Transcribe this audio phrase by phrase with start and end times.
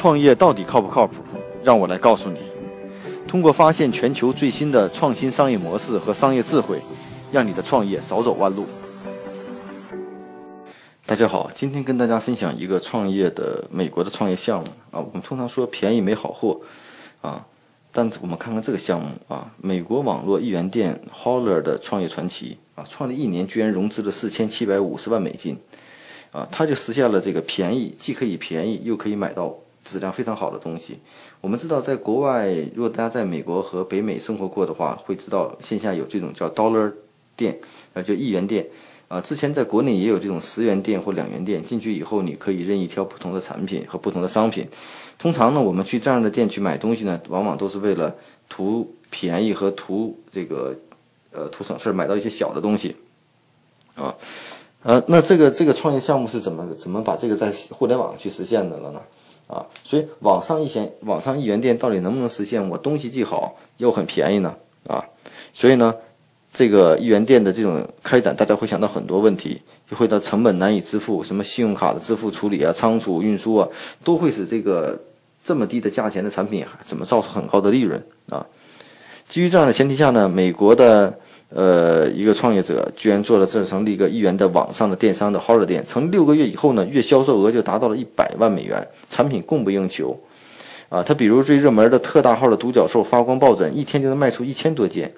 [0.00, 1.16] 创业到底靠不靠谱？
[1.62, 2.38] 让我来告诉你。
[3.28, 6.80] 通过发现全球最新的创新商业模式和商业智慧，
[7.30, 8.64] 让你的创业少走弯路。
[11.04, 14.98] 大家好，今天跟大家分享一个创业的美国的创业项目啊。
[14.98, 16.58] 我们通常说便宜没好货
[17.20, 17.44] 啊，
[17.92, 25.58] 但我们看看这个项目啊，美国网络一元店 Holler 的创业传奇啊，创立一年居然融资了四千七百五十万美金
[26.32, 29.54] 啊，他就实现了这个便宜，既可以便宜又可以买到。
[29.84, 30.98] 质量非常好的东西。
[31.40, 36.92] 我们知道，在国外，如果大家在美国和北美生活过的话，会知道线下有这种叫 Dollar
[37.36, 37.58] 店，
[37.94, 38.66] 啊，叫一元店。
[39.08, 41.64] 啊，之前在国内也有这种十元店或两元店。
[41.64, 44.64] 进去以后，你可以任意挑不同的产品和不同的商品。
[45.18, 48.14] 通常呢，我们去这样的店去买东西呢，往往都是为了
[48.48, 50.72] 图便宜和图这个
[51.32, 52.94] 呃图省事儿，买到一些小的东西。
[53.96, 54.14] 啊，
[54.84, 59.02] 呃，那这个这个创业项目是怎么怎么把这个在互联网去实现的了呢？
[59.50, 64.54] 啊，所以网上一元网上一元店到底能不能实现我东西既好又很便宜呢？
[64.86, 65.04] 啊，
[65.52, 65.92] 所以呢，
[66.52, 73.68] 这个一元店的这种开展，大家会想到很多问题，就会到成本难以支付，什么信用卡的支付处理啊、仓储运输啊，
[74.04, 74.96] 都会使这个
[75.42, 78.46] 这么低的价钱的产品怎么造出很高的利润啊？
[79.28, 81.18] 基于这样的前提下呢，美国的。
[81.52, 90.16] 呃，一个创业者居然做了这成立一个一元的网上的电商的 Holler 店，成立六个月以后呢，月销售额就达到了一百万美元，产品供不应求。
[90.88, 95.12] 啊，他比如最热门的特大号的独角兽发光抱枕，一天就能卖出一千多件。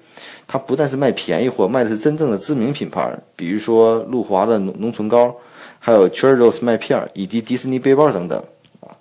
[0.47, 5.34] 他不但是卖便宜货，卖的是真正的知名品牌，比如说露华的浓浓醇膏，
[5.78, 8.39] 还有 Churros 麦片以及迪士尼背包等等。
[8.80, 8.96] 啊，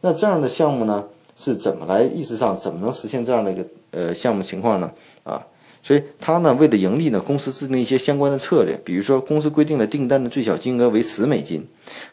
[0.00, 1.04] 那这样的项目呢，
[1.36, 4.90] 是怎么来意识上怎么能实现这样的一个呃项目情况呢？
[5.24, 5.44] 啊？
[5.82, 11.66] 所以，他呢为了盈利呢，公司制定一些相关的策略，比如说，公司规定了订单的最小金额为十美金，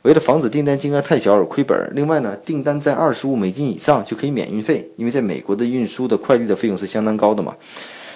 [0.03, 1.91] 为了防止订单金额太小而亏本。
[1.93, 7.53] 另外呢，订单在二十五美金以上就可以免运费，因为在美国的运输的快递的费用是相当高的嘛。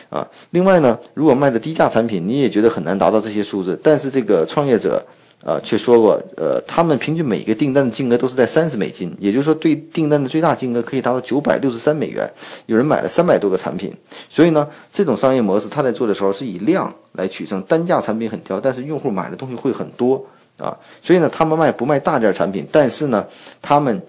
[0.09, 5.05] 啊，另外呢，如果卖的低价产品，你也觉得很难达到这些数字，但是这个创业者。
[5.41, 12.29] 啊，却说过，呃，他们平均每个订单的金额都是在三十美金，也就是说，对订单的最大金额可以达到九百六十三美元。
[12.65, 13.89] 有人买了三百多个产品，
[14.27, 20.21] 所以呢，这种商业模式他在做的时候是以量来取胜，单价产品很挑，但是用户买的东西会很多
[20.57, 20.77] 啊。
[21.01, 23.25] 所以呢，他们卖不卖大件产品，但是呢，
[23.61, 24.01] 他们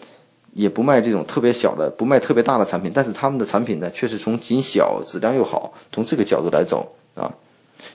[0.52, 7.32] 也不卖这种特别小的，不卖特别大的产品，但是他们的产品呢，却是从仅小质量又好，从这个角度来走啊。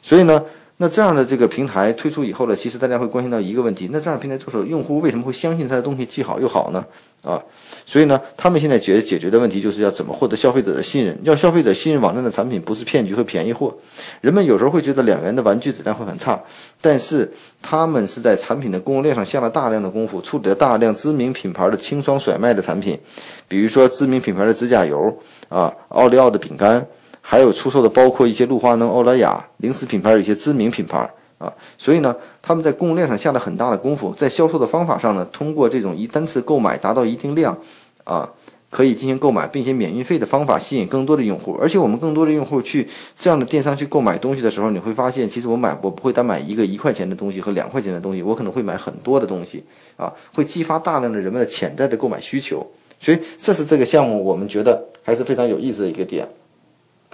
[0.01, 0.41] 所以呢。
[0.77, 6.85] 那这样的这个平台推出以后呢，其实大家会关心到一个问题：那这样平台做手，用户为什么会相信他的东西既好又好呢？
[7.23, 7.41] 啊，
[7.85, 11.17] 所以呢，他们现在解解决的问题就是要怎么获得消费者的信任。
[11.23, 13.73] 要消费者信任网站的产品不是骗局和便宜货。
[14.19, 16.37] 人们有时候会觉得两元的玩具质量会很差，
[16.81, 17.31] 但是
[17.61, 22.99] 他们是在产品的供应链上下了大量的功夫，处理了大量知名品牌的轻装甩卖的产品，
[23.47, 26.85] 比如说知名品牌的指甲油啊，奥利奥的饼干。
[27.27, 30.99] 还有出售的包括一些露华能、欧莱雅零食品牌，有一些知名品牌
[31.39, 37.57] 啊，所以呢，他们在供应链上下了很大的功夫，在销售的方法上呢，通过这种一单次购买达到一定量，
[38.03, 38.29] 啊，
[38.69, 41.57] 可以进行购买并且免运费的方法，吸引更多的用户。
[41.59, 42.87] 而且我们更多的用户去
[43.17, 49.63] 这样的电商去购买东西的时候，你会发现，其实我买我不会单买一个一块钱的东西和两块钱的东西，我可能会买很多的东西
[49.97, 52.65] 啊，会激发大量的人们的潜在的购买需求。
[52.99, 56.27] 所以这是这个项目我们觉得还是非常有意思的一个点。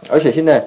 [0.09, 0.65] 而且现在，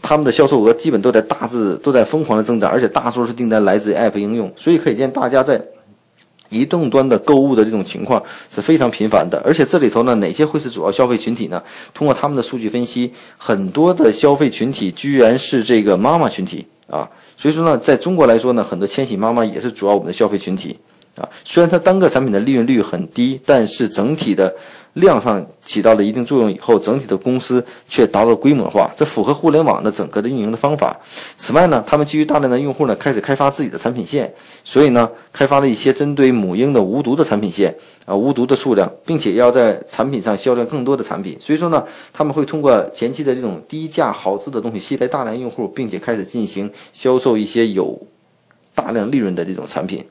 [0.00, 5.62] 他们的销售额基本都在大致都在疯狂的增长，而且大多数订单来自于 App 应用，所以可见大家在
[6.48, 9.40] 移动端的购物的这种情况是非常频繁的。
[9.44, 11.62] 而且这里头呢，哪些会是主要消费群体呢？
[11.92, 17.08] 通过他们的数据分析，很多的消费群体居然是这个妈妈群体啊。
[17.36, 20.78] 所以说呢，在中国来说呢，很多千禧妈妈也是主要我们的消费群体。
[21.18, 24.54] 啊，虽然它单个产品的利润率很低，但是整体的
[24.94, 30.96] 量上起到了一定作用以后，整体的公司却达到规模化，这符合互联网的整个的运营的方法。
[31.36, 34.32] 此外呢，他们基于大量的用户呢，开始开发自己的产品线，
[34.64, 37.74] 所以呢，开发了一些针对母婴的无毒的产品线
[38.06, 41.36] 啊，无毒的数量，并且要在产品上销量更多的产品。
[41.38, 47.98] 所以说呢，他们会通过前期的这种低价好质的东西吸来大量用户，并且开始进行销售一些有。
[48.78, 50.04] 大量利润的这种产品，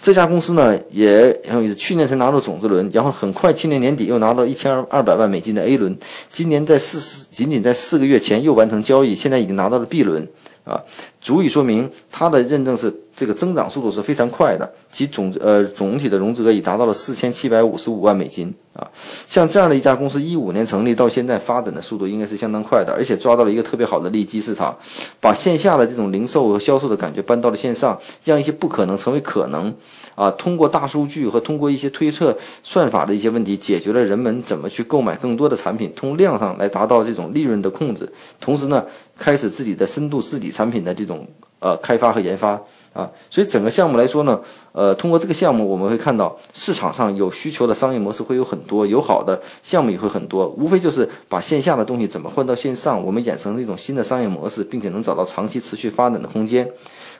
[0.00, 5.94] 这家公司呢也很有意思，去年才拿到种子轮，然后很快去年年底又拿到一千二百万美金的 A 轮，
[6.32, 10.26] 今年在四四仅仅在四个月前又完成交易，现在已经拿到了 B 轮
[10.64, 10.80] 啊。
[11.26, 18.86] 足以说明它的认证是这个增长速度是非常快的，其总呃总体的融资额已达到了四千七百五十五万美金啊。
[19.26, 24.76] 像这样的一家公司，一五年成立到现在发展的速度应该是相当快的，而且抓到了一个特别好的利基市场，
[25.20, 29.74] 把线下的这种零售和销售的感觉搬到了线上，让一些不可能成为可能
[30.14, 30.30] 啊。
[30.32, 38.08] 通过大数据和通过一些推测算法的一些问题，解决了人们怎么去购买更多的产品，从量上来达到这种利润的控制，
[38.38, 38.84] 同时呢。
[39.18, 41.15] 开始自己的深度自己产品的这种
[41.58, 42.60] 呃开发和研发
[42.92, 44.40] 啊，所以整个项目来说呢，
[44.72, 56.66] 呃，通过这个项目我们会看到市场上有需求的商业模式会有很多，有好的项目也会很多，无非就是把线下的东西怎么换到线上，我们衍生一种新的商业模式，并且能找到长期持续发展的空间。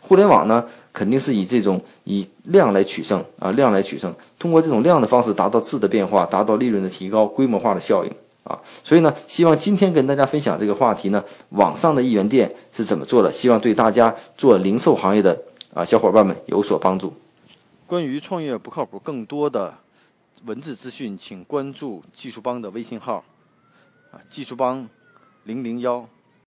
[0.00, 8.10] 互联网呢，肯定是以这种以量来取胜啊，量来取胜，通过这种量的方式达到质的变化，达到利润的提高，规模化的效应。
[8.46, 15.37] 啊，所以呢，希望今天跟大家分享这个话题呢，网上的一元店是怎么做的，希望对大家做零售行业的
[15.75, 17.12] 啊小伙伴们有所帮助。
[17.87, 19.75] 关于创业不靠谱，更多的
[20.44, 23.25] 文字资讯，请关注技术帮的微信号
[24.12, 24.88] 啊，技术帮
[25.44, 26.08] 零零幺。